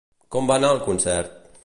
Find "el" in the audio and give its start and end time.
0.77-0.81